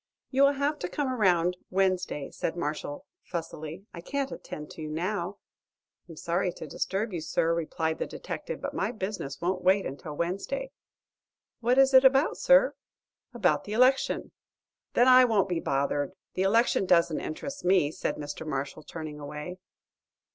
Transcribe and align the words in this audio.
"You 0.31 0.41
will 0.41 0.53
have 0.53 0.79
to 0.79 0.87
come 0.89 1.09
around 1.13 1.57
Wednesday," 1.69 2.31
said 2.31 2.55
Marshall, 2.55 3.05
fussily. 3.21 3.85
"I 3.93 4.01
can't 4.01 4.31
attend 4.31 4.71
to 4.71 4.81
you 4.81 4.89
now." 4.89 5.37
"I'm 6.09 6.15
sorry 6.15 6.51
to 6.53 6.65
disturb 6.65 7.13
you, 7.13 7.21
sir," 7.21 7.53
replied 7.53 7.99
the 7.99 8.07
detective, 8.07 8.61
"but 8.61 8.73
my 8.73 8.91
business 8.91 9.39
won't 9.39 9.63
wait 9.63 9.85
until 9.85 10.15
Wednesday." 10.17 10.71
"What 11.59 11.77
is 11.77 11.93
it 11.93 12.03
about, 12.03 12.37
sir?" 12.39 12.73
"About 13.35 13.65
the 13.65 13.73
election." 13.73 14.31
"Then 14.95 15.07
I 15.07 15.23
won't 15.23 15.47
be 15.47 15.59
bothered. 15.59 16.13
The 16.33 16.41
election 16.41 16.87
doesn't 16.87 17.19
interest 17.21 17.63
me," 17.63 17.91
said 17.91 18.15
Mr. 18.15 18.43
Marshall, 18.43 18.81
turning 18.81 19.19
away. 19.19 19.59